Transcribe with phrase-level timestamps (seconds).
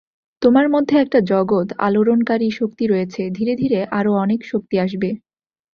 [0.41, 5.09] তোমার মধ্যে একটা জগৎ-আলোড়নকারী শক্তি রয়েছে, ধীরে ধীরে আরও অনেক শক্তি আসবে।